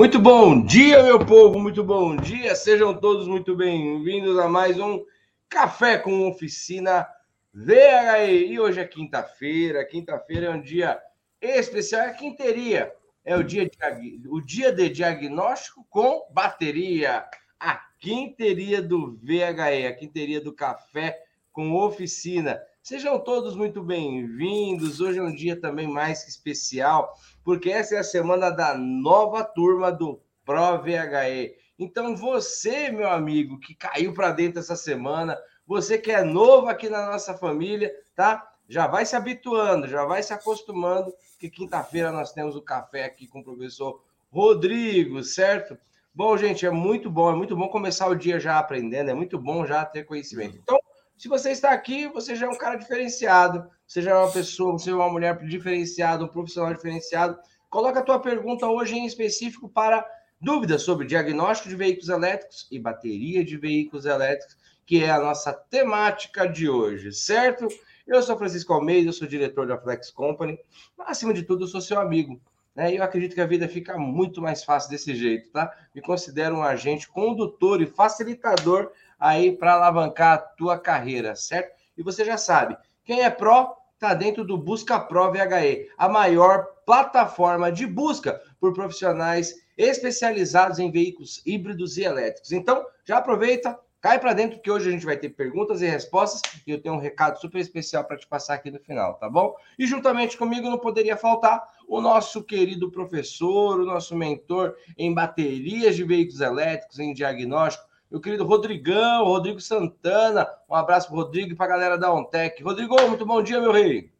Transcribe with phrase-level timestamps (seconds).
[0.00, 2.54] Muito bom dia, meu povo, muito bom dia.
[2.54, 5.04] Sejam todos muito bem-vindos a mais um
[5.46, 7.06] Café com Oficina
[7.52, 8.46] VHE.
[8.46, 9.84] E hoje é quinta-feira.
[9.84, 10.98] Quinta-feira é um dia
[11.38, 12.90] especial, é quinteria.
[13.22, 17.26] É o dia, de, o dia de diagnóstico com bateria.
[17.60, 21.22] A quinteria do VHE, a quinteria do Café
[21.52, 22.58] com Oficina.
[22.82, 25.02] Sejam todos muito bem-vindos.
[25.02, 29.44] Hoje é um dia também mais que especial porque essa é a semana da nova
[29.44, 31.54] turma do Pro VHE.
[31.78, 36.88] Então, você, meu amigo, que caiu para dentro essa semana, você que é novo aqui
[36.88, 38.50] na nossa família, tá?
[38.66, 43.26] Já vai se habituando, já vai se acostumando, que quinta-feira nós temos o café aqui
[43.26, 45.76] com o professor Rodrigo, certo?
[46.14, 49.38] Bom, gente, é muito bom, é muito bom começar o dia já aprendendo, é muito
[49.38, 50.56] bom já ter conhecimento.
[50.56, 50.79] Então,
[51.20, 54.72] se você está aqui, você já é um cara diferenciado, você já é uma pessoa,
[54.72, 57.38] você é uma mulher diferenciada, um profissional diferenciado.
[57.68, 60.02] Coloca a tua pergunta hoje em específico para
[60.40, 65.52] dúvidas sobre diagnóstico de veículos elétricos e bateria de veículos elétricos, que é a nossa
[65.52, 67.68] temática de hoje, certo?
[68.06, 70.58] Eu sou Francisco Almeida, eu sou diretor da Flex Company.
[71.00, 72.40] Acima de tudo, eu sou seu amigo.
[72.74, 72.94] Né?
[72.94, 75.70] E eu acredito que a vida fica muito mais fácil desse jeito, tá?
[75.94, 78.90] Me considero um agente condutor e facilitador
[79.20, 81.78] aí para alavancar a tua carreira, certo?
[81.96, 86.64] E você já sabe, quem é pró está dentro do Busca Pro VHE, a maior
[86.86, 92.50] plataforma de busca por profissionais especializados em veículos híbridos e elétricos.
[92.50, 96.40] Então, já aproveita, cai para dentro que hoje a gente vai ter perguntas e respostas
[96.66, 99.54] e eu tenho um recado super especial para te passar aqui no final, tá bom?
[99.78, 105.94] E juntamente comigo não poderia faltar o nosso querido professor, o nosso mentor em baterias
[105.94, 110.48] de veículos elétricos, em diagnóstico, meu querido Rodrigão, Rodrigo Santana.
[110.68, 112.60] Um abraço para Rodrigo e para a galera da OnTech.
[112.60, 114.10] Rodrigo, muito bom dia, meu rei.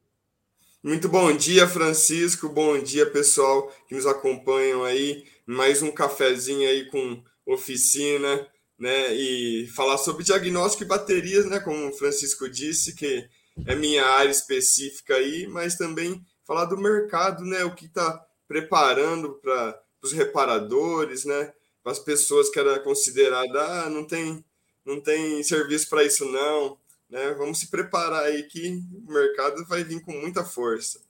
[0.80, 2.48] Muito bom dia, Francisco.
[2.48, 5.26] Bom dia, pessoal que nos acompanham aí.
[5.44, 8.46] Mais um cafezinho aí com oficina,
[8.78, 9.12] né?
[9.12, 11.58] E falar sobre diagnóstico e baterias, né?
[11.58, 13.28] Como o Francisco disse, que
[13.66, 17.64] é minha área específica aí, mas também falar do mercado, né?
[17.64, 21.52] O que está preparando para os reparadores, né?
[21.90, 24.44] As pessoas que era considerada, ah, não tem,
[24.84, 26.78] não tem serviço para isso não,
[27.08, 27.34] né?
[27.34, 31.00] Vamos se preparar aí que o mercado vai vir com muita força.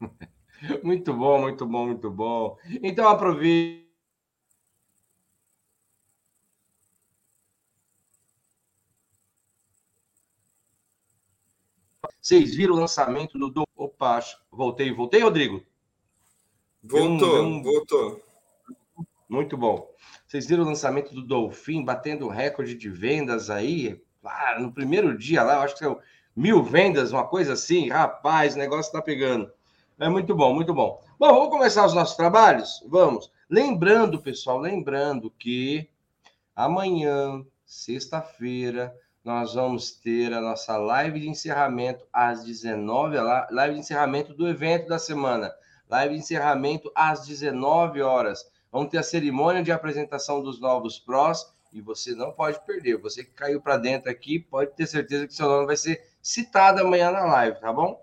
[0.80, 2.56] Muito bom, muito bom, muito bom.
[2.84, 3.82] Então aproveite
[12.22, 13.64] Vocês viram o lançamento do.
[13.74, 15.60] Opa, voltei, voltei, Rodrigo?
[16.80, 17.62] Voltou, um, um...
[17.64, 18.22] voltou.
[19.32, 19.88] Muito bom.
[20.26, 23.98] Vocês viram o lançamento do Dolphin batendo recorde de vendas aí?
[24.22, 25.98] Ah, no primeiro dia lá, eu acho que são
[26.36, 27.88] mil vendas, uma coisa assim.
[27.88, 29.50] Rapaz, o negócio está pegando.
[29.98, 31.02] É muito bom, muito bom.
[31.18, 32.84] Bom, vamos começar os nossos trabalhos?
[32.86, 33.32] Vamos.
[33.48, 35.88] Lembrando, pessoal, lembrando que
[36.54, 38.94] amanhã, sexta-feira,
[39.24, 44.46] nós vamos ter a nossa live de encerramento às 19 horas, live de encerramento do
[44.46, 45.50] evento da semana.
[45.88, 48.51] Live de encerramento às 19 horas.
[48.72, 52.96] Vamos ter a cerimônia de apresentação dos novos prós e você não pode perder.
[52.96, 56.80] Você que caiu para dentro aqui, pode ter certeza que seu nome vai ser citado
[56.80, 58.02] amanhã na live, tá bom?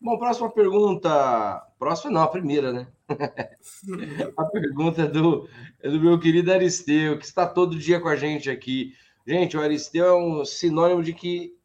[0.00, 1.62] Bom, próxima pergunta.
[1.78, 2.86] Próxima não, a primeira, né?
[4.36, 5.48] a pergunta é do,
[5.82, 8.94] é do meu querido Aristeu, que está todo dia com a gente aqui.
[9.26, 11.56] Gente, o Aristeu é um sinônimo de que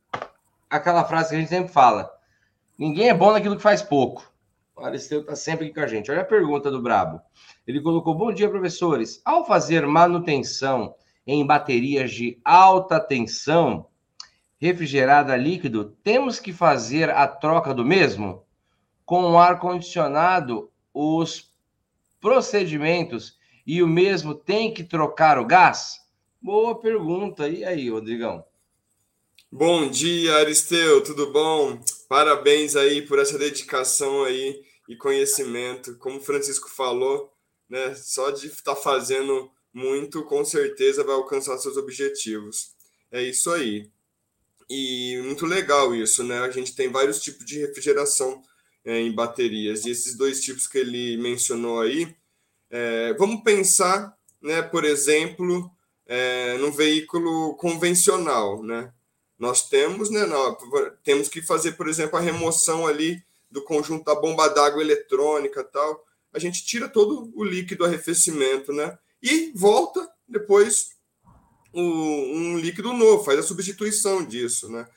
[0.70, 2.12] aquela frase que a gente sempre fala:
[2.78, 4.31] ninguém é bom naquilo que faz pouco.
[4.84, 6.12] Aristeu está sempre aqui com a gente.
[6.12, 7.22] Olha a pergunta do Brabo.
[7.66, 9.22] Ele colocou: Bom dia, professores.
[9.24, 10.96] Ao fazer manutenção
[11.26, 13.88] em baterias de alta tensão,
[14.60, 18.46] refrigerada líquido, temos que fazer a troca do mesmo?
[19.06, 21.52] Com o ar-condicionado, os
[22.20, 26.00] procedimentos e o mesmo tem que trocar o gás?
[26.42, 27.48] Boa pergunta.
[27.48, 28.44] E aí, Rodrigão?
[29.52, 31.78] Bom dia, Aristeu, tudo bom?
[32.08, 34.62] Parabéns aí por essa dedicação aí
[34.92, 35.96] e conhecimento.
[35.96, 37.32] Como o Francisco falou,
[37.70, 37.96] né?
[37.96, 42.76] Só de estar tá fazendo muito, com certeza vai alcançar seus objetivos.
[43.10, 43.90] É isso aí.
[44.70, 46.40] E muito legal isso, né?
[46.40, 48.44] A gente tem vários tipos de refrigeração
[48.84, 49.86] é, em baterias.
[49.86, 52.14] E esses dois tipos que ele mencionou aí,
[52.70, 55.72] é, vamos pensar, né, por exemplo,
[56.06, 58.92] é, num veículo convencional, né?
[59.40, 60.58] Nós temos, né, nós
[61.04, 66.04] temos que fazer, por exemplo, a remoção ali do conjunto da bomba d'água eletrônica tal
[66.34, 68.98] a gente tira todo o líquido arrefecimento, né?
[69.22, 70.92] E volta depois
[71.74, 74.88] o, um líquido novo, faz a substituição disso, né?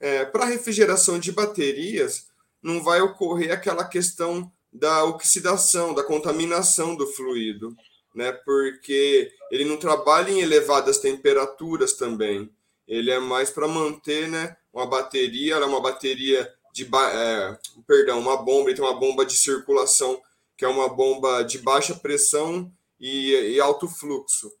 [0.00, 2.28] É, Para refrigeração de baterias,
[2.62, 7.74] não vai ocorrer aquela questão da oxidação, da contaminação do fluido.
[8.14, 8.32] né?
[8.32, 12.50] Porque ele não trabalha em elevadas temperaturas também.
[12.86, 14.56] Ele é mais para manter, né?
[14.72, 19.36] Uma bateria, ela é uma bateria de, é, perdão, uma bomba, tem uma bomba de
[19.36, 20.20] circulação
[20.56, 24.52] que é uma bomba de baixa pressão e, e alto fluxo.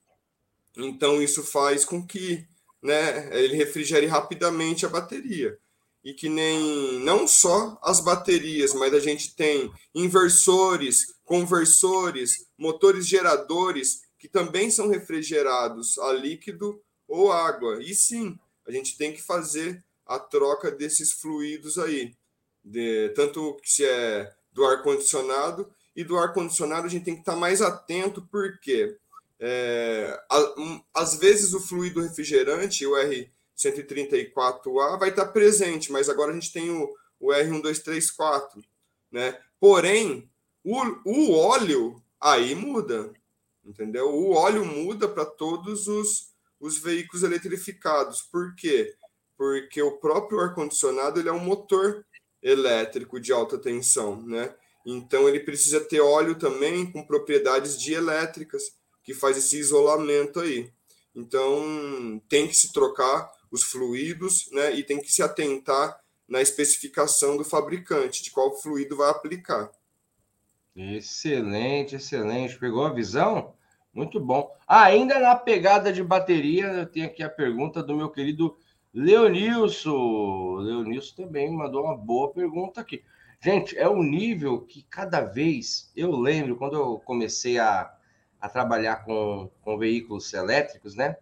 [0.76, 2.46] Então isso faz com que,
[2.80, 3.28] né?
[3.36, 5.58] Ele refrigere rapidamente a bateria
[6.04, 14.02] e que nem não só as baterias, mas a gente tem inversores, conversores, motores geradores
[14.18, 17.82] que também são refrigerados a líquido ou água.
[17.82, 22.16] E sim, a gente tem que fazer a troca desses fluidos aí,
[22.64, 27.20] de, tanto se é do ar condicionado e do ar condicionado a gente tem que
[27.20, 28.96] estar mais atento porque
[29.38, 30.18] é,
[30.94, 36.52] às vezes o fluido refrigerante, o R 134A vai estar presente, mas agora a gente
[36.52, 36.88] tem o,
[37.20, 38.64] o R1234,
[39.10, 39.38] né?
[39.60, 40.30] Porém,
[40.64, 43.12] o, o óleo aí muda,
[43.64, 44.08] entendeu?
[44.08, 48.22] O óleo muda para todos os, os veículos eletrificados.
[48.22, 48.94] Por quê?
[49.38, 52.04] Porque o próprio ar-condicionado ele é um motor
[52.42, 54.54] elétrico de alta tensão, né?
[54.84, 60.72] Então ele precisa ter óleo também com propriedades dielétricas que faz esse isolamento aí.
[61.14, 64.74] Então tem que se trocar os fluidos, né?
[64.74, 65.98] E tem que se atentar
[66.28, 69.70] na especificação do fabricante, de qual fluido vai aplicar.
[70.76, 72.58] Excelente, excelente.
[72.58, 73.54] Pegou a visão?
[73.92, 74.54] Muito bom.
[74.66, 78.56] Ah, ainda na pegada de bateria, eu tenho aqui a pergunta do meu querido
[78.92, 80.56] Leonilson.
[80.56, 83.02] Leonilson também mandou uma boa pergunta aqui.
[83.40, 87.92] Gente, é um nível que cada vez eu lembro, quando eu comecei a,
[88.40, 91.16] a trabalhar com, com veículos elétricos, né?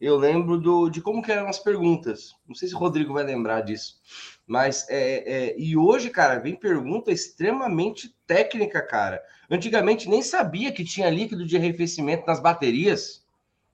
[0.00, 2.34] eu lembro do, de como eram as perguntas.
[2.46, 4.00] Não sei se o Rodrigo vai lembrar disso.
[4.46, 9.22] Mas, é, é, e hoje, cara, vem pergunta extremamente técnica, cara.
[9.50, 13.25] Antigamente nem sabia que tinha líquido de arrefecimento nas baterias.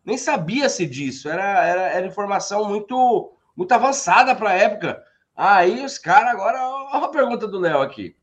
[0.05, 1.29] Nem sabia-se disso.
[1.29, 5.03] Era, era, era informação muito, muito avançada para a época.
[5.37, 6.61] Aí os caras agora...
[6.61, 8.17] Olha a pergunta do Léo aqui.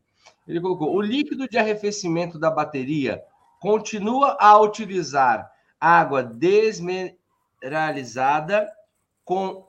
[0.46, 3.22] Ele colocou, o líquido de arrefecimento da bateria
[3.60, 5.50] continua a utilizar
[5.80, 7.16] água desme
[7.62, 8.70] realizada
[9.24, 9.66] com,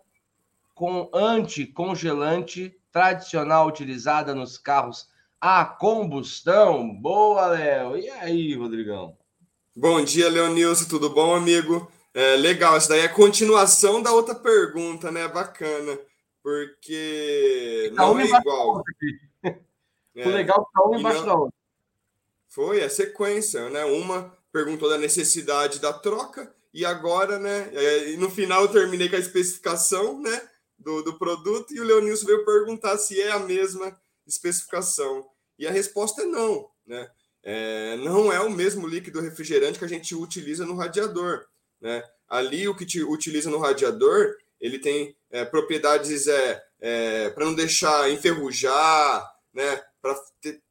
[0.73, 5.09] com anticongelante tradicional utilizada nos carros
[5.39, 6.93] a combustão.
[6.93, 7.97] Boa, Léo.
[7.97, 9.15] E aí, Rodrigão?
[9.75, 10.87] Bom dia, Leonilson.
[10.87, 11.89] Tudo bom, amigo?
[12.13, 15.27] É, legal, isso daí é continuação da outra pergunta, né?
[15.27, 15.97] Bacana.
[16.43, 18.83] Porque tá não é igual.
[20.13, 20.27] É.
[20.27, 21.25] O legal que tá uma embaixo não...
[21.25, 21.53] da outra.
[22.49, 23.85] Foi, é sequência, né?
[23.85, 27.69] Uma perguntou da necessidade da troca e agora, né?
[27.73, 30.49] É, no final eu terminei com a especificação, né?
[30.77, 33.97] Do, do produto, e o Leonilson veio perguntar se é a mesma
[34.27, 35.25] especificação.
[35.57, 37.09] E a resposta é não, né?
[37.43, 41.45] É, não é o mesmo líquido refrigerante que a gente utiliza no radiador,
[41.81, 42.03] né?
[42.29, 47.53] Ali o que te utiliza no radiador, ele tem é, propriedades é, é para não
[47.53, 49.83] deixar enferrujar, né?
[50.01, 50.15] Para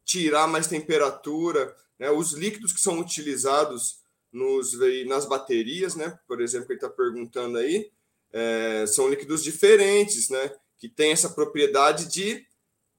[0.04, 2.10] tirar mais temperatura, né?
[2.10, 4.00] Os líquidos que são utilizados
[4.32, 4.72] nos,
[5.06, 6.18] nas baterias, né?
[6.26, 7.90] Por exemplo, ele está perguntando aí,
[8.32, 10.52] é, são líquidos diferentes, né?
[10.78, 12.46] Que tem essa propriedade de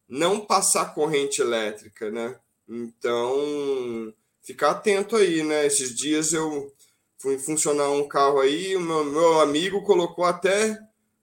[0.07, 2.37] não passar corrente elétrica, né?
[2.67, 5.65] Então, ficar atento aí, né?
[5.65, 6.71] Esses dias eu
[7.21, 10.77] fui funcionar um carro aí, o meu, meu amigo colocou até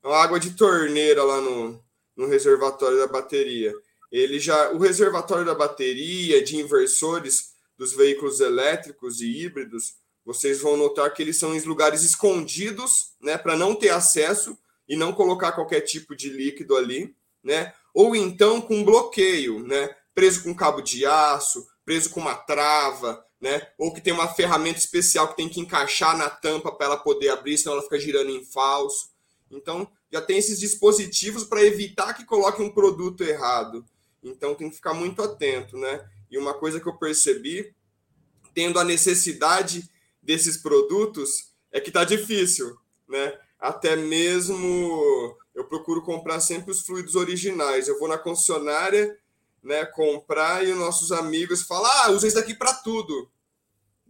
[0.04, 1.82] água de torneira lá no,
[2.16, 3.74] no reservatório da bateria.
[4.10, 10.76] Ele já, o reservatório da bateria, de inversores, dos veículos elétricos e híbridos, vocês vão
[10.76, 14.56] notar que eles são em lugares escondidos, né, para não ter acesso
[14.88, 17.72] e não colocar qualquer tipo de líquido ali, né?
[17.94, 19.94] Ou então com bloqueio, né?
[20.14, 23.68] Preso com cabo de aço, preso com uma trava, né?
[23.78, 27.28] Ou que tem uma ferramenta especial que tem que encaixar na tampa para ela poder
[27.30, 29.10] abrir, senão ela fica girando em falso.
[29.50, 33.84] Então, já tem esses dispositivos para evitar que coloque um produto errado.
[34.22, 36.08] Então, tem que ficar muito atento, né?
[36.30, 37.74] E uma coisa que eu percebi,
[38.54, 39.88] tendo a necessidade
[40.22, 42.76] desses produtos, é que tá difícil,
[43.08, 43.38] né?
[43.58, 47.88] Até mesmo eu procuro comprar sempre os fluidos originais.
[47.88, 49.16] Eu vou na concessionária,
[49.68, 53.30] né, comprar e os nossos amigos falam: "Ah, usa isso daqui para tudo".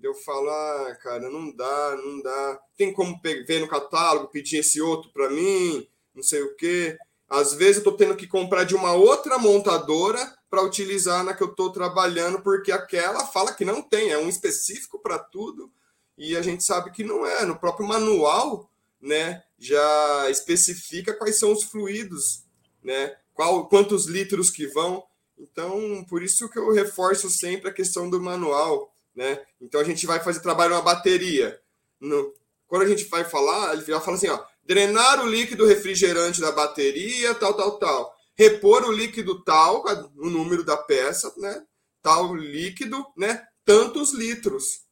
[0.02, 2.60] Eu falo: "Ah, cara, não dá, não dá.
[2.76, 6.96] Tem como ver no catálogo, pedir esse outro para mim, não sei o quê".
[7.28, 11.42] Às vezes eu estou tendo que comprar de uma outra montadora para utilizar na que
[11.42, 15.70] eu estou trabalhando, porque aquela fala que não tem, é um específico para tudo,
[16.16, 17.44] e a gente sabe que não é.
[17.44, 22.44] No próprio manual, né, já especifica quais são os fluidos,
[22.82, 25.04] né, qual, quantos litros que vão.
[25.38, 29.44] Então, por isso que eu reforço sempre a questão do manual, né?
[29.60, 31.60] Então a gente vai fazer trabalho na bateria.
[32.00, 32.34] No,
[32.66, 37.34] quando a gente vai falar, ele fala assim, ó, drenar o líquido refrigerante da bateria,
[37.34, 38.14] tal, tal, tal.
[38.36, 39.84] Repor o líquido tal,
[40.16, 41.64] o número da peça, né?
[42.02, 43.46] Tal líquido, né?
[43.64, 44.86] Tantos litros.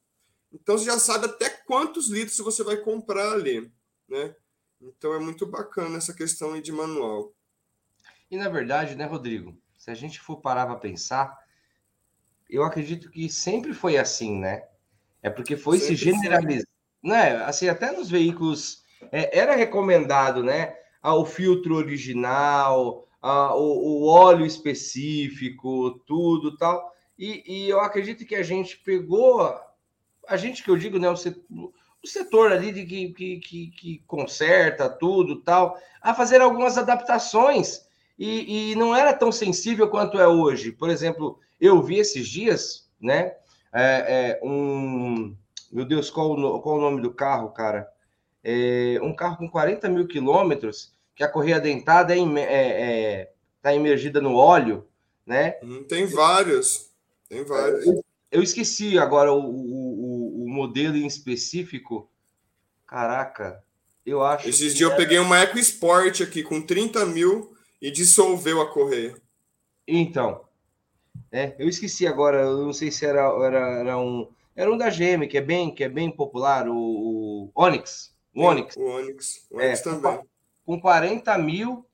[0.52, 3.70] Então você já sabe até quantos litros você vai comprar ali,
[4.08, 4.34] né?
[4.80, 7.32] Então é muito bacana essa questão de manual.
[8.30, 9.56] E na verdade, né, Rodrigo?
[9.86, 11.38] Se a gente for parar para pensar,
[12.50, 14.64] eu acredito que sempre foi assim, né?
[15.22, 16.68] É porque foi sempre se generalizando,
[17.04, 17.36] né?
[17.44, 20.74] Assim, até nos veículos é, era recomendado, né?
[21.04, 26.92] o filtro original, a, o, o, óleo específico, tudo tal.
[27.16, 29.56] E, e, eu acredito que a gente pegou,
[30.26, 31.08] a gente que eu digo, né?
[31.08, 36.40] O setor, o setor ali de que, que, que, que conserta tudo tal, a fazer
[36.40, 37.85] algumas adaptações.
[38.18, 40.72] E, e não era tão sensível quanto é hoje.
[40.72, 43.34] Por exemplo, eu vi esses dias, né?
[43.72, 45.36] É, é, um.
[45.70, 47.88] Meu Deus, qual, qual o nome do carro, cara?
[48.42, 53.74] É, um carro com 40 mil quilômetros, que a correia dentada é, é, é tá
[53.74, 54.86] imergida no óleo,
[55.26, 55.56] né?
[55.62, 56.90] Hum, tem vários.
[57.28, 57.84] Tem vários.
[57.84, 62.08] Eu, eu esqueci agora o, o, o, modelo em específico.
[62.86, 63.62] Caraca,
[64.06, 64.48] eu acho.
[64.48, 69.14] Esses dias eu peguei uma EcoSport aqui com 30 mil e dissolveu a correia.
[69.86, 70.46] Então,
[71.30, 74.28] é, eu esqueci agora, eu não sei se era, era, era um.
[74.54, 78.16] Era um da GM, que é bem, que é bem popular, o, o Onix.
[78.34, 78.74] O Onix.
[78.74, 79.46] O Onix.
[79.50, 80.20] O Onix é, também.
[80.64, 81.86] Com 40 mil,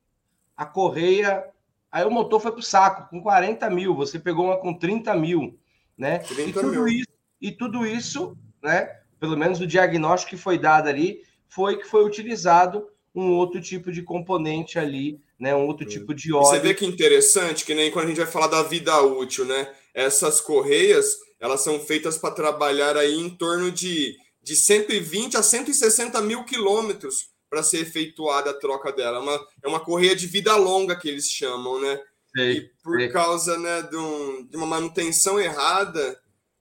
[0.56, 1.44] a correia.
[1.90, 3.96] Aí o motor foi pro saco, com 40 mil.
[3.96, 5.58] Você pegou uma com 30 mil,
[5.98, 6.20] né?
[6.20, 6.88] 30 e tudo mil.
[6.88, 7.08] isso,
[7.40, 9.00] e tudo isso, né?
[9.18, 13.90] Pelo menos o diagnóstico que foi dado ali, foi que foi utilizado um outro tipo
[13.90, 15.56] de componente ali né?
[15.56, 16.46] Um outro tipo de óleo.
[16.46, 19.74] Você vê que interessante, que nem quando a gente vai falar da vida útil, né?
[19.92, 26.20] Essas correias, elas são feitas para trabalhar aí em torno de, de 120 a 160
[26.20, 29.18] mil quilômetros para ser efetuada a troca dela.
[29.18, 32.00] É uma, é uma correia de vida longa que eles chamam, né?
[32.36, 33.08] Sei, e por sei.
[33.08, 36.20] causa né, de, um, de uma manutenção errada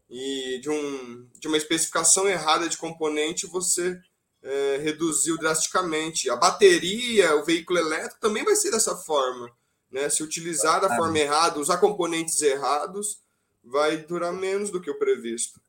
[0.09, 3.95] e de, um, de uma especificação errada de componente, você
[4.43, 6.29] é, reduziu drasticamente.
[6.29, 9.49] A bateria, o veículo elétrico também vai ser dessa forma.
[9.91, 10.09] Né?
[10.09, 13.21] Se utilizar da forma errada, usar componentes errados,
[13.63, 15.59] vai durar menos do que o previsto.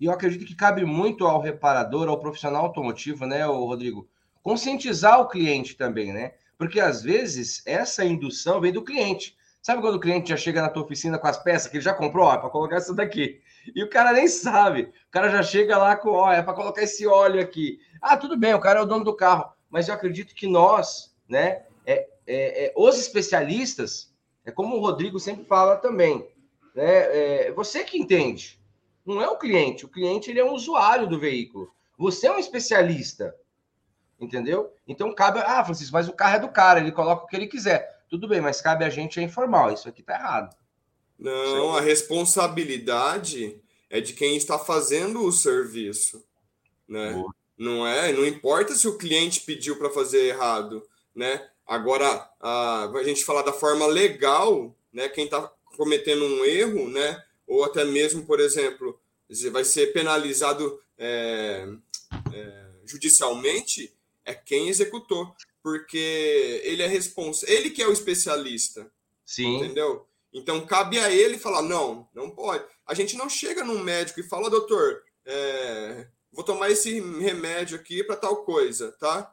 [0.00, 4.08] E eu acredito que cabe muito ao reparador, ao profissional automotivo, né, Rodrigo?
[4.42, 6.32] Conscientizar o cliente também, né?
[6.56, 9.36] Porque às vezes essa indução vem do cliente.
[9.60, 11.92] Sabe quando o cliente já chega na tua oficina com as peças que ele já
[11.92, 13.42] comprou, ó, para colocar essa daqui.
[13.74, 14.82] E o cara nem sabe.
[15.08, 17.78] O cara já chega lá com, ó, é para colocar esse óleo aqui.
[18.00, 19.52] Ah, tudo bem, o cara é o dono do carro.
[19.68, 24.12] Mas eu acredito que nós, né, é, é, é os especialistas,
[24.44, 26.28] é como o Rodrigo sempre fala também,
[26.74, 28.60] né, é, você que entende.
[29.04, 29.84] Não é o cliente.
[29.84, 31.72] O cliente ele é um usuário do veículo.
[31.98, 33.34] Você é um especialista.
[34.20, 34.72] Entendeu?
[34.86, 35.40] Então cabe.
[35.40, 38.00] Ah, Francisco, mas o carro é do cara, ele coloca o que ele quiser.
[38.08, 39.72] Tudo bem, mas cabe a gente é informal.
[39.72, 40.54] Isso aqui tá errado.
[41.20, 43.60] Não, a responsabilidade
[43.90, 46.24] é de quem está fazendo o serviço,
[46.88, 47.12] né?
[47.12, 47.34] Boa.
[47.58, 50.82] Não é, não importa se o cliente pediu para fazer errado,
[51.14, 51.46] né?
[51.66, 55.10] Agora, a, a gente falar da forma legal, né?
[55.10, 55.42] Quem está
[55.76, 57.22] cometendo um erro, né?
[57.46, 58.98] Ou até mesmo, por exemplo,
[59.52, 61.68] vai ser penalizado é,
[62.32, 63.92] é, judicialmente,
[64.24, 68.90] é quem executou, porque ele é responsável, ele que é o especialista,
[69.24, 69.56] Sim.
[69.56, 70.06] entendeu?
[70.32, 72.64] Então, cabe a ele falar: não, não pode.
[72.86, 78.04] A gente não chega num médico e fala, doutor, é, vou tomar esse remédio aqui
[78.04, 79.32] para tal coisa, tá?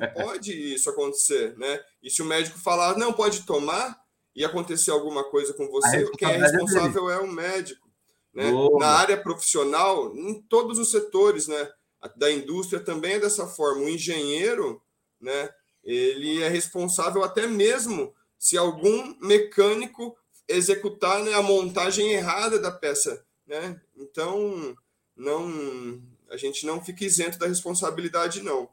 [0.00, 1.80] Não pode isso acontecer, né?
[2.02, 4.04] E se o médico falar, não pode tomar,
[4.34, 7.88] e acontecer alguma coisa com você, quem é responsável é o médico.
[8.34, 8.50] Né?
[8.80, 11.70] Na área profissional, em todos os setores né,
[12.16, 13.82] da indústria também é dessa forma.
[13.82, 14.82] O engenheiro,
[15.20, 15.50] né,
[15.84, 18.12] ele é responsável até mesmo
[18.44, 20.14] se algum mecânico
[20.46, 23.80] executar né, a montagem errada da peça, né?
[23.96, 24.76] Então,
[25.16, 28.68] não, a gente não fica isento da responsabilidade, não.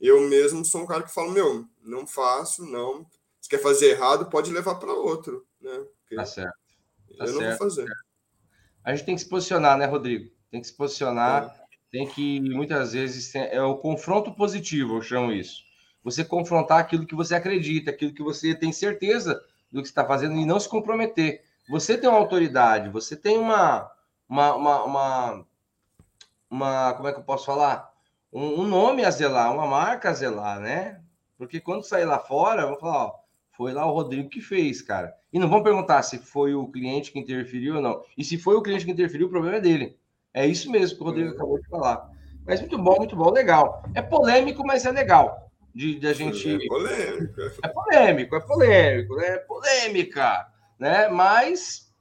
[0.00, 3.04] Eu mesmo sou um cara que falo, meu, não faço, não.
[3.40, 5.76] Se quer fazer errado, pode levar para outro, né?
[6.02, 6.54] Porque tá certo.
[7.18, 7.40] Tá eu certo.
[7.40, 7.88] não vou fazer.
[8.84, 10.30] A gente tem que se posicionar, né, Rodrigo?
[10.52, 11.66] Tem que se posicionar, é.
[11.90, 15.65] tem que, muitas vezes, é o confronto positivo, eu chamo isso
[16.06, 20.36] você confrontar aquilo que você acredita, aquilo que você tem certeza do que está fazendo
[20.36, 21.42] e não se comprometer.
[21.68, 23.90] Você tem uma autoridade, você tem uma,
[24.28, 25.46] uma, uma, uma,
[26.48, 27.90] uma como é que eu posso falar?
[28.32, 31.00] Um, um, nome a zelar, uma marca a zelar, né?
[31.36, 33.14] Porque quando sair lá fora, vou falar, ó,
[33.50, 35.12] foi lá o Rodrigo que fez, cara.
[35.32, 38.00] E não vão perguntar se foi o cliente que interferiu ou não.
[38.16, 39.98] E se foi o cliente que interferiu, o problema é dele.
[40.32, 42.08] É isso mesmo que o Rodrigo acabou de falar.
[42.46, 43.82] Mas muito bom, muito bom, legal.
[43.92, 46.54] É polêmico, mas é legal de, de a gente.
[46.54, 47.40] É polêmico.
[47.62, 49.26] É polêmico, é polêmico, né?
[49.26, 50.46] É polêmica,
[50.78, 51.08] né?
[51.08, 51.92] Mas.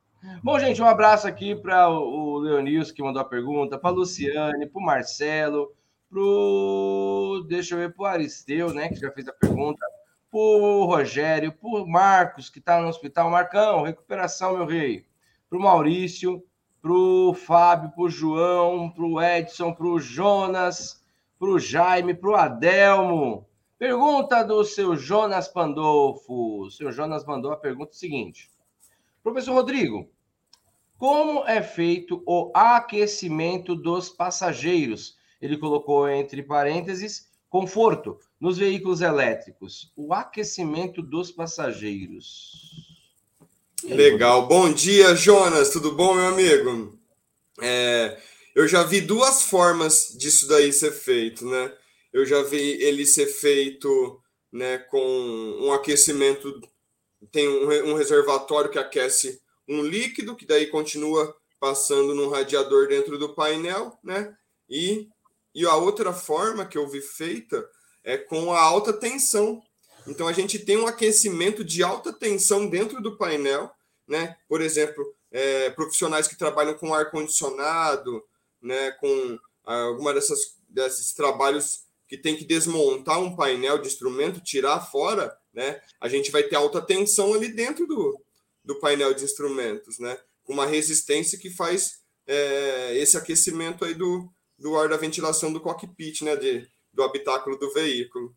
[0.41, 4.79] Bom, gente, um abraço aqui para o Leonils que mandou a pergunta, para Luciane, para
[4.79, 5.75] o Marcelo,
[6.09, 7.45] pro.
[7.49, 8.87] Deixa eu ver, para o Aristeu, né?
[8.87, 9.85] Que já fez a pergunta,
[10.31, 13.29] para o Rogério, para o Marcos, que está no hospital.
[13.29, 15.05] Marcão, recuperação, meu rei.
[15.49, 16.41] Para o Maurício,
[16.81, 21.03] para o Fábio, para o João, para o Edson, para o Jonas,
[21.37, 23.45] para o Jaime, para o Adelmo.
[23.77, 26.61] Pergunta do seu Jonas Pandolfo.
[26.63, 28.49] O seu Jonas mandou a pergunta seguinte:
[29.21, 30.09] Professor Rodrigo,
[30.97, 35.17] como é feito o aquecimento dos passageiros?
[35.41, 39.91] Ele colocou entre parênteses conforto nos veículos elétricos.
[39.95, 42.51] O aquecimento dos passageiros.
[43.83, 44.47] Legal.
[44.47, 45.69] Bom dia, Jonas.
[45.69, 46.97] Tudo bom, meu amigo?
[47.61, 48.17] É,
[48.55, 51.71] eu já vi duas formas disso daí ser feito, né?
[52.15, 54.97] Eu já vi ele ser feito né, com
[55.59, 56.61] um aquecimento,
[57.29, 63.17] tem um, um reservatório que aquece um líquido, que daí continua passando no radiador dentro
[63.17, 64.33] do painel, né?
[64.69, 65.09] E,
[65.53, 67.69] e a outra forma que eu vi feita
[68.01, 69.61] é com a alta tensão.
[70.07, 73.69] Então a gente tem um aquecimento de alta tensão dentro do painel,
[74.07, 74.37] né?
[74.47, 75.03] Por exemplo,
[75.33, 78.23] é, profissionais que trabalham com ar condicionado,
[78.61, 78.91] né?
[79.01, 85.35] Com alguma dessas desses trabalhos que tem que desmontar um painel de instrumento, tirar fora,
[85.53, 85.81] né?
[85.99, 88.21] A gente vai ter alta tensão ali dentro do,
[88.63, 90.17] do painel de instrumentos, né?
[90.43, 95.61] Com uma resistência que faz é, esse aquecimento aí do, do ar da ventilação do
[95.61, 96.35] cockpit, né?
[96.35, 98.35] De, do habitáculo do veículo.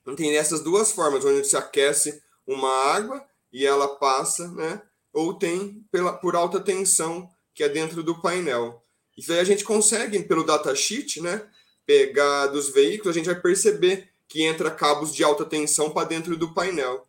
[0.00, 4.82] Então, tem essas duas formas, onde se aquece uma água e ela passa, né?
[5.12, 8.82] Ou tem pela, por alta tensão, que é dentro do painel.
[9.16, 11.46] Isso aí a gente consegue, pelo datasheet, né?
[11.84, 16.36] Pegar dos veículos, a gente vai perceber que entra cabos de alta tensão para dentro
[16.36, 17.06] do painel.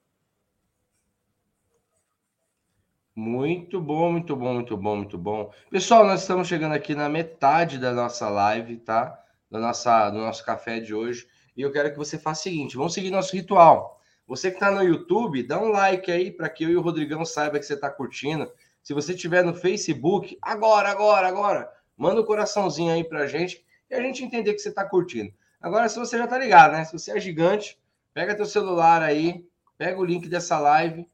[3.16, 5.54] Muito bom, muito bom, muito bom, muito bom.
[5.70, 9.24] Pessoal, nós estamos chegando aqui na metade da nossa live, tá?
[9.52, 11.28] Da nossa, do nosso café de hoje.
[11.56, 14.02] E eu quero que você faça o seguinte: vamos seguir nosso ritual.
[14.26, 17.24] Você que está no YouTube, dá um like aí para que eu e o Rodrigão
[17.24, 18.52] saiba que você está curtindo.
[18.82, 24.00] Se você estiver no Facebook, agora, agora, agora, manda um coraçãozinho aí para gente e
[24.00, 25.34] a gente entender que você está curtindo.
[25.62, 26.84] Agora, se você já está ligado, né?
[26.84, 27.78] Se você é gigante,
[28.14, 29.46] pega teu celular aí,
[29.78, 31.08] pega o link dessa live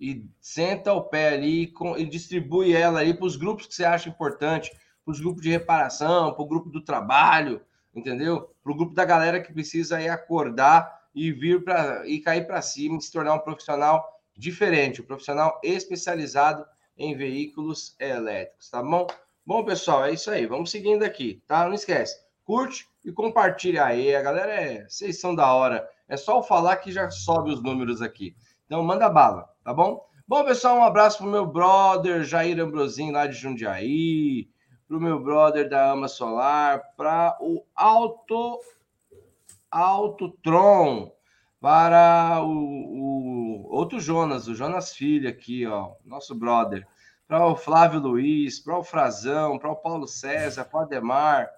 [0.00, 4.08] e senta o pé ali e distribui ela aí para os grupos que você acha
[4.08, 4.70] importante,
[5.04, 7.60] para os grupos de reparação, para o grupo do trabalho,
[7.94, 8.54] entendeu?
[8.62, 12.62] Para o grupo da galera que precisa aí acordar e vir para e cair para
[12.62, 16.64] cima e se tornar um profissional diferente, um profissional especializado
[16.96, 19.06] em veículos elétricos, tá bom?
[19.44, 20.46] Bom, pessoal, é isso aí.
[20.46, 21.66] Vamos seguindo aqui, tá?
[21.66, 24.14] Não esquece, curte e compartilha aí.
[24.14, 25.88] A galera é, vocês são da hora.
[26.08, 28.36] É só eu falar que já sobe os números aqui.
[28.66, 30.06] Então manda bala, tá bom?
[30.28, 34.48] Bom, pessoal, um abraço pro meu brother Jair Ambrosinho lá de Jundiaí,
[34.86, 38.60] pro meu brother da Ama Solar, para o Alto
[39.70, 41.10] Autotron,
[41.60, 46.86] para o, o, outro Jonas, o Jonas Filho aqui, ó, nosso brother,
[47.32, 51.48] para o Flávio Luiz, para o Frazão, para o Paulo César, para o Ademar,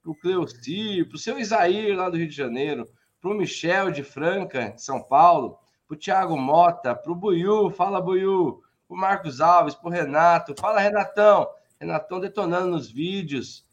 [0.00, 2.86] para o Cleuci, para o seu Isair lá do Rio de Janeiro,
[3.20, 7.68] para o Michel de Franca, de São Paulo, para o Thiago Mota, para o Buiu,
[7.68, 11.48] fala Buiu, para o Marcos Alves, para o Renato, fala Renatão,
[11.80, 13.66] Renatão detonando nos vídeos,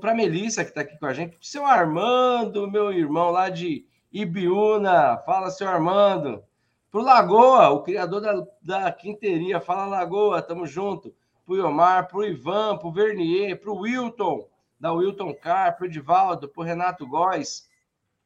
[0.00, 3.30] para a Melissa, que está aqui com a gente, para o seu Armando, meu irmão
[3.30, 6.42] lá de Ibiúna, fala seu Armando,
[6.90, 11.14] para o Lagoa, o criador da, da Quinteria, fala Lagoa, tamo junto,
[11.46, 14.48] para o Iomar, para o Ivan, para o Vernier, para o Wilton,
[14.78, 17.70] da Wilton Car, para o Edivaldo, para o Renato Góes,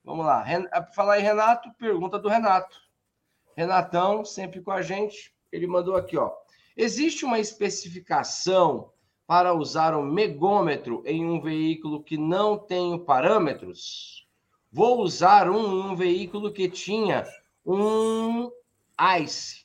[0.04, 0.44] Vamos lá.
[0.70, 2.76] Para falar em Renato, pergunta do Renato.
[3.56, 5.34] Renatão, sempre com a gente.
[5.50, 6.30] Ele mandou aqui, ó.
[6.76, 8.92] Existe uma especificação
[9.26, 14.28] para usar o um megômetro em um veículo que não tem parâmetros?
[14.70, 17.24] Vou usar um em um veículo que tinha
[17.64, 18.50] um
[19.20, 19.64] ICE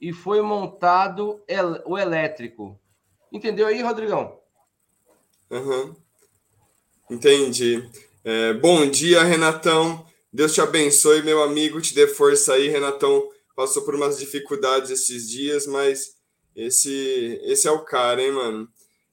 [0.00, 2.78] e foi montado el o elétrico.
[3.32, 4.38] Entendeu aí, Rodrigão?
[5.50, 5.94] Uhum.
[7.10, 7.88] Entendi.
[8.24, 10.06] É, bom dia, Renatão.
[10.32, 11.80] Deus te abençoe, meu amigo.
[11.80, 13.28] Te dê força aí, Renatão.
[13.54, 16.16] Passou por umas dificuldades esses dias, mas
[16.54, 18.68] esse, esse é o cara, hein, mano?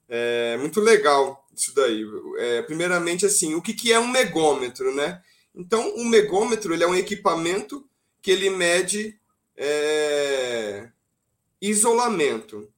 [0.08, 2.04] É muito legal isso daí.
[2.38, 5.20] É, primeiramente, assim, o que, que é um megômetro, né?
[5.54, 7.84] Então, um megômetro ele é um equipamento
[8.22, 9.18] que ele mede
[9.56, 10.88] é,
[11.60, 12.68] isolamento.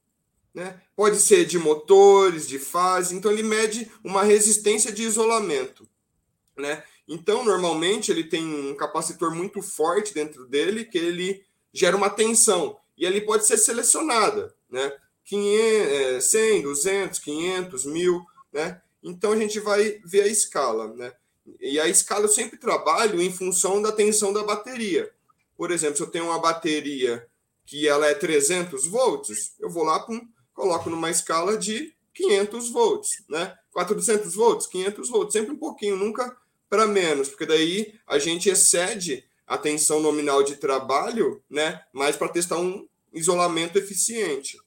[0.55, 0.81] né?
[0.97, 5.89] Pode ser de motores, de fase, então ele mede uma resistência de isolamento,
[6.57, 6.83] né?
[7.07, 12.79] Então, normalmente ele tem um capacitor muito forte dentro dele que ele gera uma tensão
[12.97, 14.93] e ele pode ser selecionada, né?
[15.25, 18.81] 500, 100, 200, 500, 1000, né?
[19.03, 21.13] Então a gente vai ver a escala, né?
[21.61, 25.11] E a escala eu sempre trabalho em função da tensão da bateria.
[25.61, 27.29] Por exemplo, se eu tenho uma bateria
[27.67, 30.19] que ela é 300 volts, eu vou lá com
[30.55, 33.55] coloco numa escala de 500 volts, né?
[33.71, 36.35] 400 volts, 500 volts, sempre um pouquinho, nunca
[36.67, 41.83] para menos, porque daí a gente excede a tensão nominal de trabalho, né?
[41.93, 44.59] Mais para testar um isolamento eficiente.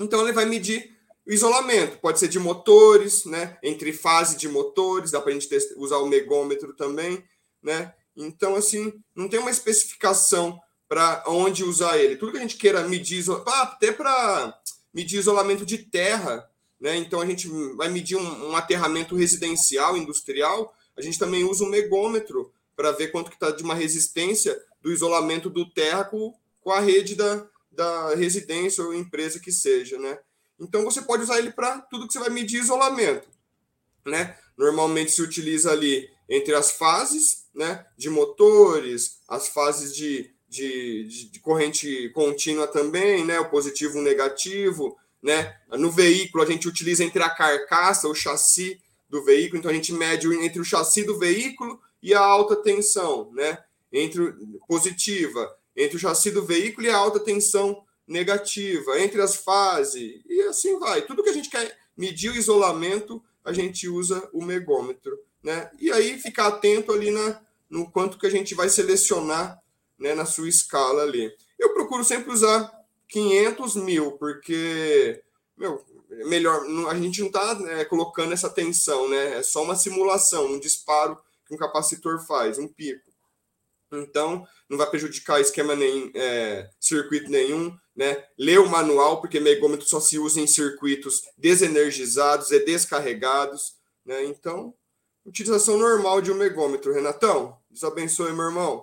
[0.00, 3.58] Então ele vai medir o isolamento, pode ser de motores, né?
[3.62, 7.22] Entre fase de motores, dá para a gente usar o megômetro também,
[7.62, 7.92] né?
[8.16, 12.16] Então, assim, não tem uma especificação para onde usar ele.
[12.16, 14.56] Tudo que a gente queira medir, até para
[14.92, 16.48] medir isolamento de terra,
[16.80, 16.96] né?
[16.96, 21.68] Então a gente vai medir um, um aterramento residencial, industrial, a gente também usa um
[21.68, 26.70] megômetro para ver quanto que está de uma resistência do isolamento do terra com, com
[26.70, 30.18] a rede da, da residência ou empresa que seja, né?
[30.60, 33.28] Então você pode usar ele para tudo que você vai medir isolamento,
[34.04, 34.38] né?
[34.56, 41.40] Normalmente se utiliza ali entre as fases, né, de motores, as fases de de, de,
[41.40, 43.40] corrente contínua também, né?
[43.40, 45.56] O positivo e o negativo, né?
[45.72, 49.92] No veículo a gente utiliza entre a carcaça, o chassi do veículo, então a gente
[49.92, 53.58] mede entre o chassi do veículo e a alta tensão, né?
[53.92, 54.32] Entre
[54.68, 60.40] positiva, entre o chassi do veículo e a alta tensão negativa, entre as fases e
[60.42, 61.02] assim vai.
[61.02, 65.68] Tudo que a gente quer medir o isolamento, a gente usa o megômetro, né?
[65.80, 69.60] E aí ficar atento ali na no quanto que a gente vai selecionar
[69.98, 71.32] né, na sua escala ali.
[71.58, 72.70] Eu procuro sempre usar
[73.08, 75.22] 500 mil, porque,
[75.56, 75.84] meu,
[76.26, 79.38] melhor, a gente não está né, colocando essa tensão, né?
[79.38, 83.12] É só uma simulação, um disparo que um capacitor faz, um pico.
[83.92, 88.24] Então, não vai prejudicar esquema nem é, circuito nenhum, né?
[88.38, 94.24] Lê o manual, porque megômetro só se usa em circuitos desenergizados e descarregados, né?
[94.24, 94.74] Então,
[95.24, 96.92] utilização normal de um megômetro.
[96.92, 98.82] Renatão, Deus abençoe, meu irmão.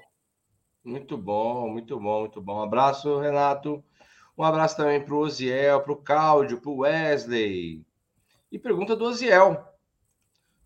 [0.84, 2.60] Muito bom, muito bom, muito bom.
[2.60, 3.84] Um abraço, Renato.
[4.38, 7.86] Um abraço também para o Oziel, para o Cláudio, para o Wesley.
[8.52, 9.64] E pergunta do Oziel.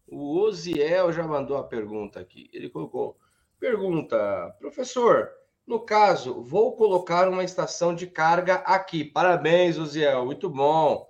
[0.07, 2.49] O Oziel já mandou a pergunta aqui.
[2.53, 3.17] Ele colocou:
[3.59, 5.29] pergunta, professor.
[5.67, 9.03] No caso, vou colocar uma estação de carga aqui.
[9.03, 11.09] Parabéns, Oziel, muito bom.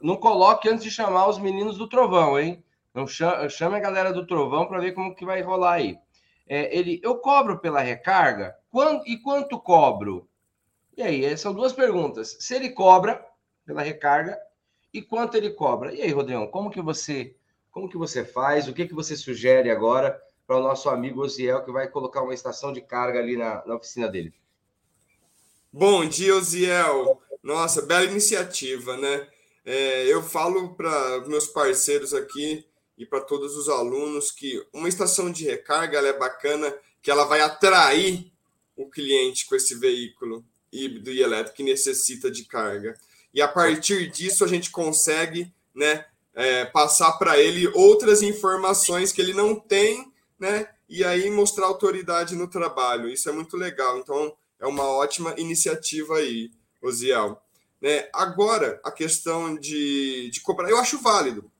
[0.00, 2.62] Não coloque antes de chamar os meninos do Trovão, hein?
[2.94, 5.98] Não chame a galera do Trovão para ver como que vai rolar aí
[6.54, 8.54] é, ele, eu cobro pela recarga?
[8.70, 10.28] Quando, e quanto cobro?
[10.94, 12.36] E aí, são duas perguntas.
[12.40, 13.24] Se ele cobra
[13.64, 14.38] pela recarga
[14.92, 15.94] e quanto ele cobra?
[15.94, 17.34] E aí, Rodrigo, como que você,
[17.70, 18.68] como que você faz?
[18.68, 22.34] O que que você sugere agora para o nosso amigo Osiel que vai colocar uma
[22.34, 24.34] estação de carga ali na, na oficina dele?
[25.72, 27.22] Bom dia, Osiel.
[27.42, 29.26] Nossa, bela iniciativa, né?
[29.64, 32.66] É, eu falo para meus parceiros aqui
[33.02, 37.40] e para todos os alunos que uma estação de recarga é bacana, que ela vai
[37.40, 38.32] atrair
[38.76, 42.96] o cliente com esse veículo híbrido e elétrico que necessita de carga.
[43.34, 49.20] E a partir disso a gente consegue né, é, passar para ele outras informações que
[49.20, 50.68] ele não tem, né?
[50.88, 53.08] E aí mostrar autoridade no trabalho.
[53.08, 53.98] Isso é muito legal.
[53.98, 57.42] Então é uma ótima iniciativa aí, Osiel.
[57.80, 58.08] Né?
[58.12, 61.50] Agora, a questão de, de cobrar, eu acho válido.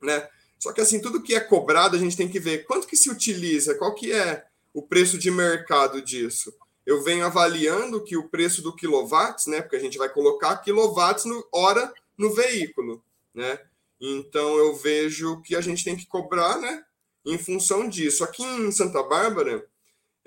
[0.00, 0.26] Né?
[0.60, 3.10] Só que assim, tudo que é cobrado, a gente tem que ver quanto que se
[3.10, 4.44] utiliza, qual que é
[4.74, 6.54] o preço de mercado disso.
[6.84, 9.62] Eu venho avaliando que o preço do quilowatts, né?
[9.62, 13.02] Porque a gente vai colocar quilowatts no, hora no veículo,
[13.34, 13.58] né?
[13.98, 16.84] Então eu vejo que a gente tem que cobrar, né?
[17.24, 18.22] Em função disso.
[18.22, 19.66] Aqui em Santa Bárbara,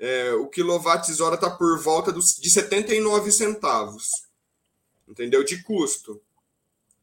[0.00, 4.10] é, o quilowatts hora está por volta dos, de 79 centavos,
[5.06, 5.44] entendeu?
[5.44, 6.20] De custo.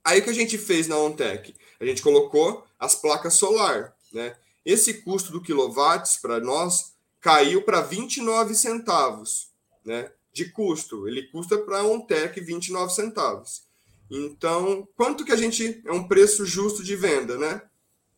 [0.04, 1.56] Aí o que a gente fez na OnTech?
[1.80, 4.36] A gente colocou as placas solar, né?
[4.66, 9.52] Esse custo do quilowatts para nós caiu para 29 centavos,
[9.86, 10.12] né?
[10.34, 11.08] De custo.
[11.08, 13.64] Ele custa para a OnTech 29 centavos.
[14.10, 17.62] Então, quanto que a gente é um preço justo de venda, né?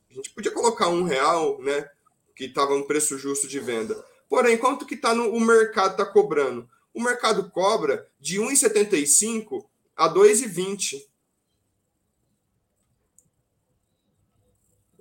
[0.10, 1.90] A gente podia colocar um real, né?
[2.34, 4.02] Que estava um preço justo de venda.
[4.30, 6.70] Porém, quanto que tá no, o mercado está cobrando?
[6.94, 11.04] O mercado cobra de 1,75 a 2,20.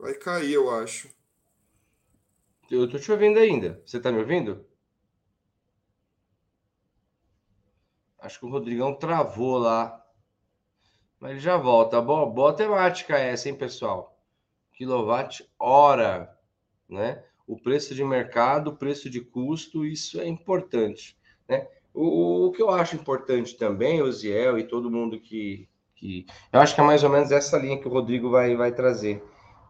[0.03, 1.09] Vai cair, eu acho.
[2.69, 3.81] Eu tô te ouvindo ainda.
[3.87, 4.67] Você tá me ouvindo?
[8.19, 10.05] Acho que o Rodrigão travou lá.
[11.21, 12.03] Mas ele já volta.
[12.03, 14.21] Boa, boa temática essa, hein, pessoal?
[14.73, 16.37] Quilowatt hora,
[16.89, 17.25] né?
[17.47, 21.17] O preço de mercado, o preço de custo, isso é importante,
[21.49, 21.69] né?
[21.95, 26.27] O, o que eu acho importante também, o Ziel e todo mundo que, que...
[26.53, 29.23] Eu acho que é mais ou menos essa linha que o Rodrigo vai, vai trazer.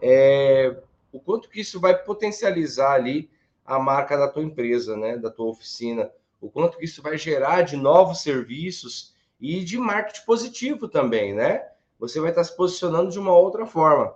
[0.02, 0.76] É,
[1.12, 3.30] o quanto que isso vai potencializar ali
[3.64, 5.16] a marca da tua empresa, né?
[5.16, 6.10] Da tua oficina.
[6.40, 11.68] O quanto que isso vai gerar de novos serviços e de marketing positivo também, né?
[12.00, 14.12] Você vai estar se posicionando de uma outra forma.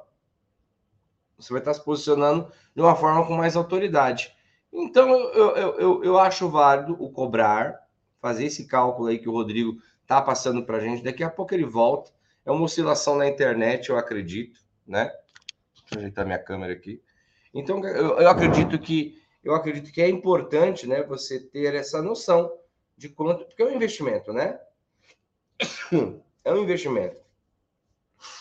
[1.38, 4.34] Você vai estar se posicionando de uma forma com mais autoridade.
[4.72, 7.86] Então, eu, eu, eu, eu acho válido o cobrar,
[8.20, 11.04] fazer esse cálculo aí que o Rodrigo está passando para a gente.
[11.04, 12.10] Daqui a pouco ele volta.
[12.44, 15.12] É uma oscilação na internet, eu acredito, né?
[15.86, 17.02] Deixa eu ajeitar minha câmera aqui.
[17.54, 22.52] Então, eu, eu acredito que eu acredito que é importante, né, você ter essa noção
[22.96, 24.58] de quanto, porque é um investimento, né?
[26.44, 27.16] é um investimento.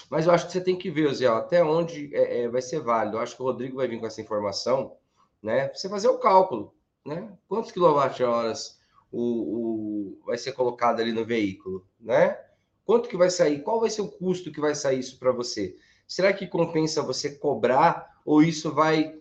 [0.09, 2.79] Mas eu acho que você tem que ver, Zé, até onde é, é, vai ser
[2.79, 3.17] válido.
[3.17, 4.97] Eu acho que o Rodrigo vai vir com essa informação,
[5.43, 5.71] né?
[5.73, 6.73] Você fazer o cálculo,
[7.05, 7.31] né?
[7.47, 8.79] Quantos quilowatt-horas
[9.11, 12.39] o, o, vai ser colocado ali no veículo, né?
[12.83, 13.61] Quanto que vai sair?
[13.61, 15.75] Qual vai ser o custo que vai sair isso para você?
[16.07, 19.15] Será que compensa você cobrar ou isso vai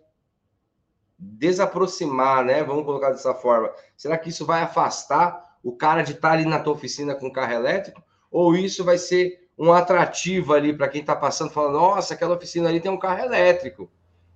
[1.19, 2.63] desaproximar, né?
[2.63, 3.73] Vamos colocar dessa forma.
[3.97, 7.33] Será que isso vai afastar o cara de estar tá ali na tua oficina com
[7.33, 12.13] carro elétrico, ou isso vai ser um atrativo ali para quem está passando, falando, nossa,
[12.13, 13.91] aquela oficina ali tem um carro elétrico,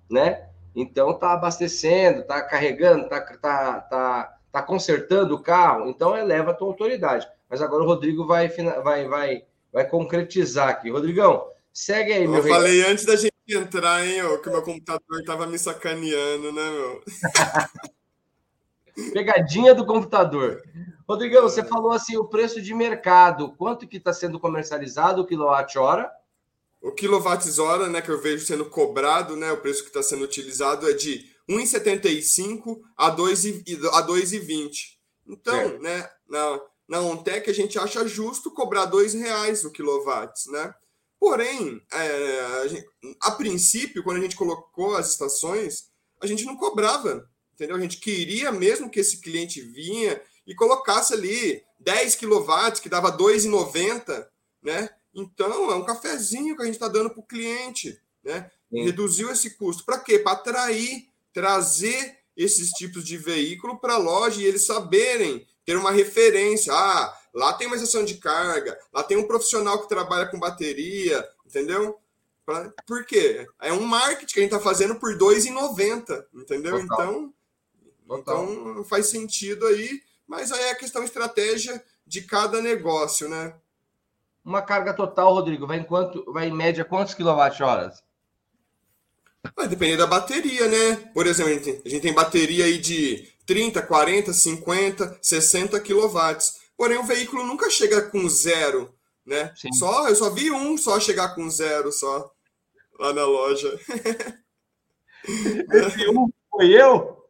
[0.09, 0.49] né?
[0.75, 6.53] Então tá abastecendo, tá carregando, tá, tá, tá, tá consertando o carro, então eleva a
[6.53, 7.27] tua autoridade.
[7.49, 10.89] Mas agora o Rodrigo vai, vai, vai, vai concretizar aqui.
[10.89, 11.47] Rodrigão,
[11.79, 14.61] segue aí, Eu meu Eu falei antes da gente entrar, hein, ó, que o meu
[14.61, 17.03] computador tava me sacaneando, né, meu?
[19.13, 20.61] Pegadinha do computador.
[21.07, 23.55] Rodrigão, você falou assim o preço de mercado.
[23.55, 26.11] Quanto que está sendo comercializado o quilowatt-hora?
[26.81, 30.89] O quilowatt-hora, né, que eu vejo sendo cobrado, né, o preço que está sendo utilizado
[30.89, 34.97] é de 1,75 a 2,20.
[35.27, 35.81] Então, certo.
[35.81, 40.73] né, na, na Ontec a gente acha justo cobrar R$ reais o quilowatt, né?
[41.19, 42.87] Porém, é, a, gente,
[43.21, 45.89] a princípio, quando a gente colocou as estações,
[46.21, 47.29] a gente não cobrava
[47.59, 47.75] entendeu?
[47.75, 53.15] A gente queria mesmo que esse cliente vinha e colocasse ali 10 kW, que dava
[53.15, 54.25] 2,90,
[54.63, 54.89] né?
[55.13, 58.49] Então, é um cafezinho que a gente está dando para o cliente, né?
[58.71, 58.85] Sim.
[58.85, 59.83] Reduziu esse custo.
[59.83, 60.19] Para quê?
[60.19, 65.91] Para atrair, trazer esses tipos de veículo para a loja e eles saberem, ter uma
[65.91, 66.73] referência.
[66.73, 71.27] Ah, lá tem uma estação de carga, lá tem um profissional que trabalha com bateria,
[71.45, 71.99] entendeu?
[72.45, 73.47] Pra, por quê?
[73.61, 76.79] É um marketing que a gente está fazendo por R$ 2,90, entendeu?
[76.87, 77.11] Total.
[77.11, 77.33] Então,
[78.09, 78.43] Total.
[78.43, 83.53] Então faz sentido aí, mas aí é a questão estratégia de cada negócio, né?
[84.43, 88.01] Uma carga total, Rodrigo, vai em quanto, vai em média quantos quilowatt-horas?
[89.55, 90.95] Vai depender da bateria, né?
[91.13, 95.79] Por exemplo, a gente, tem, a gente tem bateria aí de 30, 40, 50, 60
[95.79, 96.59] quilowatts.
[96.79, 99.53] Porém, o veículo nunca chega com zero, né?
[99.53, 99.69] Sim.
[99.73, 102.31] Só, eu só vi um só chegar com zero só
[102.97, 103.77] lá na loja.
[105.27, 107.21] Esse um foi eu?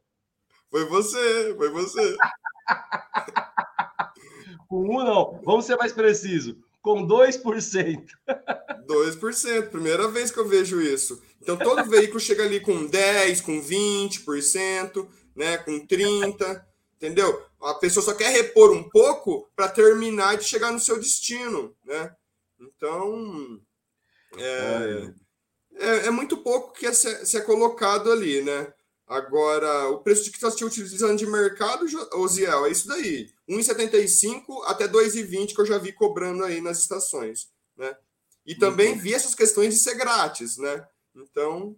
[0.69, 2.15] Foi você, foi você.
[4.69, 6.55] Com um não, vamos ser mais preciso.
[6.79, 8.05] Com 2%.
[8.87, 11.19] 2%, primeira vez que eu vejo isso.
[11.41, 16.68] Então todo veículo chega ali com 10, com 20%, né, com 30,
[16.99, 17.45] entendeu?
[17.61, 22.13] A pessoa só quer repor um pouco para terminar de chegar no seu destino, né?
[22.59, 23.61] Então
[24.37, 25.13] é,
[25.75, 28.73] é, é muito pouco que é, se é colocado ali, né?
[29.07, 33.33] Agora, o preço de que está se utilizando de mercado, Osiel, é isso daí.
[33.49, 37.97] 1,75 até 2,20 que eu já vi cobrando aí nas estações, né?
[38.45, 40.87] E também vi essas questões de ser grátis, né?
[41.15, 41.75] Então,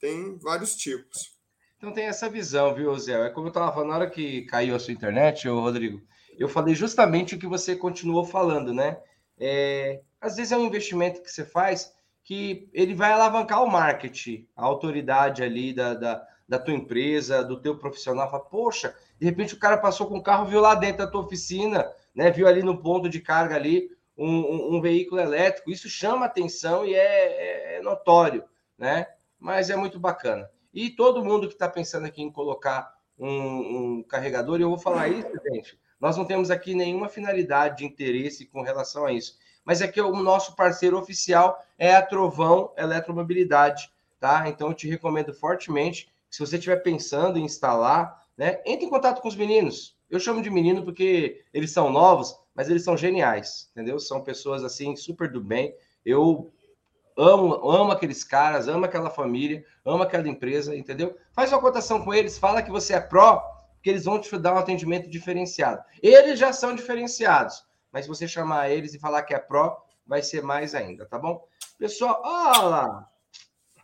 [0.00, 1.37] tem vários tipos.
[1.78, 3.24] Então tem essa visão, viu, Osiel?
[3.24, 6.02] É como eu estava falando, na hora que caiu a sua internet, ô Rodrigo,
[6.36, 9.00] eu falei justamente o que você continuou falando, né?
[9.38, 11.92] É, às vezes é um investimento que você faz
[12.24, 17.60] que ele vai alavancar o marketing, a autoridade ali da, da da tua empresa, do
[17.60, 21.04] teu profissional, fala, poxa, de repente o cara passou com o carro, viu lá dentro
[21.04, 22.30] da tua oficina, né?
[22.30, 25.70] Viu ali no ponto de carga ali um, um, um veículo elétrico.
[25.70, 28.42] Isso chama atenção e é, é, é, notório,
[28.78, 29.06] né?
[29.38, 30.48] Mas é muito bacana.
[30.78, 34.78] E todo mundo que está pensando aqui em colocar um, um carregador, e eu vou
[34.78, 35.76] falar isso, gente.
[36.00, 39.36] Nós não temos aqui nenhuma finalidade de interesse com relação a isso.
[39.64, 44.48] Mas é que o nosso parceiro oficial é a Trovão Eletromobilidade, tá?
[44.48, 49.20] Então eu te recomendo fortemente se você estiver pensando em instalar, né, entre em contato
[49.20, 49.96] com os meninos.
[50.08, 53.98] Eu chamo de menino porque eles são novos, mas eles são geniais, entendeu?
[53.98, 55.74] São pessoas assim super do bem.
[56.06, 56.52] Eu
[57.18, 61.18] amo, amo aqueles caras, amo aquela família, amo aquela empresa, entendeu?
[61.32, 63.42] Faz uma cotação com eles, fala que você é pró,
[63.82, 65.82] que eles vão te dar um atendimento diferenciado.
[66.00, 70.22] Eles já são diferenciados, mas se você chamar eles e falar que é pró, vai
[70.22, 71.44] ser mais ainda, tá bom?
[71.76, 73.10] Pessoal, olha lá!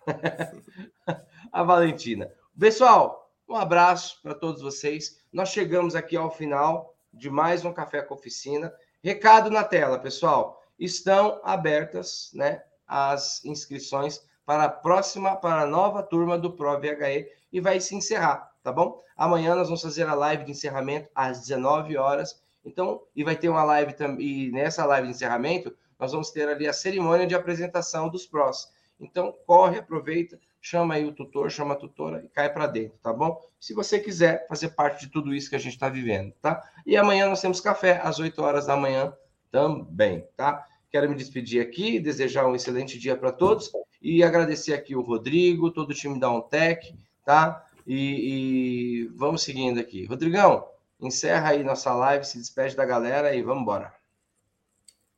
[1.53, 2.31] a Valentina.
[2.59, 5.21] Pessoal, um abraço para todos vocês.
[5.33, 8.73] Nós chegamos aqui ao final de mais um Café com Oficina.
[9.03, 10.63] Recado na tela, pessoal.
[10.79, 17.29] Estão abertas né, as inscrições para a próxima, para a nova turma do Pro VHE
[17.53, 19.01] e vai se encerrar, tá bom?
[19.17, 22.43] Amanhã nós vamos fazer a live de encerramento às 19 horas.
[22.65, 26.49] Então, e vai ter uma live também, e nessa live de encerramento, nós vamos ter
[26.49, 28.73] ali a cerimônia de apresentação dos prós.
[28.99, 33.13] Então, corre, aproveita, chama aí o tutor, chama a tutora e cai para dentro, tá
[33.13, 33.39] bom?
[33.61, 36.63] Se você quiser fazer parte de tudo isso que a gente está vivendo, tá?
[36.87, 39.13] E amanhã nós temos café às 8 horas da manhã
[39.51, 40.67] também, tá?
[40.95, 45.73] Quero me despedir aqui, desejar um excelente dia para todos e agradecer aqui o Rodrigo,
[45.73, 46.95] todo o time da OnTech,
[47.27, 47.67] tá?
[47.85, 50.05] E, e, vamos seguindo aqui.
[50.05, 50.69] Rodrigão,
[51.01, 53.93] encerra aí nossa live, se despede da galera e vamos embora.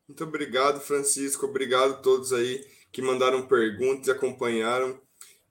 [0.08, 1.44] Muito obrigado, Francisco.
[1.44, 4.98] Obrigado a todos aí que mandaram perguntas e acompanharam.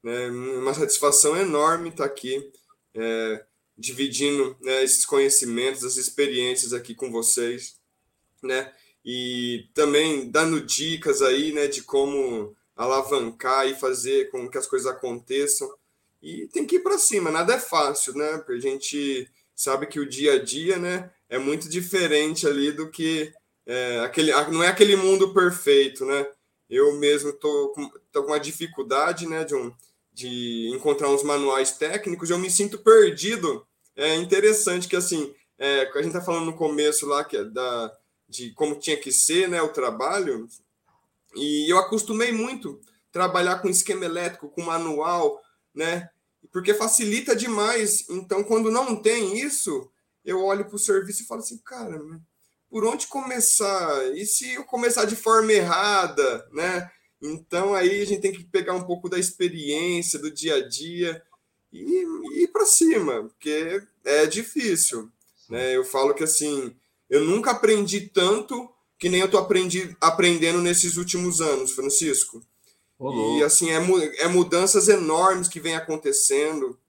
[0.03, 2.51] É uma satisfação enorme estar aqui,
[2.95, 3.45] é,
[3.77, 7.79] dividindo né, esses conhecimentos, essas experiências aqui com vocês,
[8.41, 8.73] né?
[9.05, 14.87] E também dando dicas aí, né, de como alavancar e fazer com que as coisas
[14.87, 15.71] aconteçam.
[16.21, 18.37] E tem que ir para cima, nada é fácil, né?
[18.39, 22.89] Porque a gente sabe que o dia a dia, né, é muito diferente ali do
[22.89, 23.31] que
[23.65, 26.27] é, aquele, não é aquele mundo perfeito, né?
[26.69, 29.71] Eu mesmo tô com, tô com uma dificuldade, né, de, um,
[30.11, 33.65] de encontrar uns manuais técnicos, eu me sinto perdido.
[33.95, 37.95] É interessante que, assim, é, a gente tá falando no começo lá, que é da,
[38.27, 40.47] de como tinha que ser, né, o trabalho,
[41.35, 42.79] e eu acostumei muito
[43.11, 45.41] trabalhar com esquema elétrico, com manual,
[45.73, 46.09] né,
[46.51, 48.09] porque facilita demais.
[48.09, 49.91] Então, quando não tem isso,
[50.23, 52.01] eu olho para o serviço e falo assim, cara,
[52.69, 54.15] por onde começar?
[54.15, 56.89] E se eu começar de forma errada, né?
[57.21, 61.23] Então aí a gente tem que pegar um pouco da experiência do dia a dia
[61.71, 65.09] e, e ir para cima, porque é difícil,
[65.49, 65.75] né?
[65.75, 66.75] Eu falo que assim,
[67.09, 72.41] eu nunca aprendi tanto que nem eu tô aprendi, aprendendo nesses últimos anos, Francisco.
[72.97, 73.37] Olô.
[73.37, 73.77] E assim, é,
[74.23, 76.79] é mudanças enormes que vem acontecendo,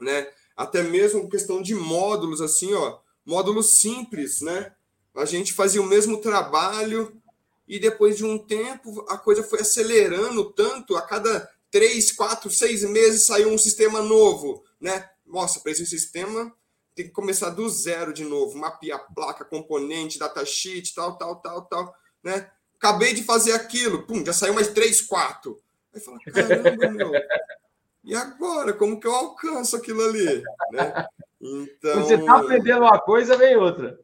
[0.00, 0.28] né?
[0.56, 4.72] Até mesmo questão de módulos, assim, ó, módulos simples, né?
[5.14, 7.20] a gente fazia o mesmo trabalho
[7.68, 12.82] e depois de um tempo a coisa foi acelerando tanto, a cada três, quatro, seis
[12.82, 15.08] meses saiu um sistema novo, né?
[15.26, 16.52] Nossa, para esse sistema
[16.94, 21.94] tem que começar do zero de novo, mapear placa, componente, datasheet, tal, tal, tal, tal,
[22.22, 22.50] né?
[22.76, 25.60] Acabei de fazer aquilo, pum, já saiu mais três, quatro.
[25.94, 27.12] Aí fala, caramba, meu,
[28.04, 28.72] e agora?
[28.72, 30.42] Como que eu alcanço aquilo ali?
[30.72, 31.06] Né?
[31.40, 32.02] Então...
[32.02, 33.98] Você está aprendendo uma coisa, vem outra.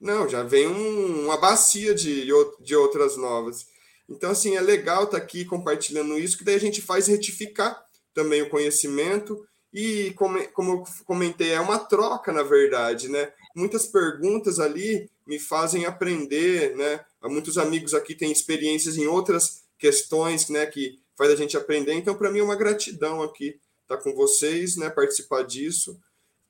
[0.00, 2.26] Não, já vem um, uma bacia de,
[2.60, 3.66] de outras novas.
[4.08, 7.80] Então, assim, é legal estar tá aqui compartilhando isso, que daí a gente faz retificar
[8.12, 9.46] também o conhecimento.
[9.72, 13.32] E, como, eu comentei, é uma troca, na verdade, né?
[13.54, 17.04] Muitas perguntas ali me fazem aprender, né?
[17.24, 20.66] Muitos amigos aqui têm experiências em outras questões, né?
[20.66, 21.94] Que faz a gente aprender.
[21.94, 24.88] Então, para mim, é uma gratidão aqui estar tá com vocês, né?
[24.88, 25.98] Participar disso.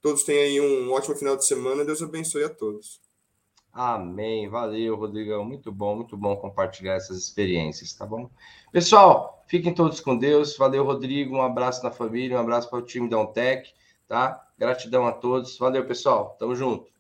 [0.00, 1.84] Todos tenham aí um ótimo final de semana.
[1.84, 3.00] Deus abençoe a todos.
[3.76, 4.48] Amém.
[4.48, 5.44] Valeu, Rodrigão.
[5.44, 8.30] Muito bom, muito bom compartilhar essas experiências, tá bom?
[8.72, 10.56] Pessoal, fiquem todos com Deus.
[10.56, 11.36] Valeu, Rodrigo.
[11.36, 13.74] Um abraço na família, um abraço para o time da Ontec,
[14.08, 14.48] tá?
[14.58, 15.58] Gratidão a todos.
[15.58, 16.36] Valeu, pessoal.
[16.38, 16.95] Tamo junto.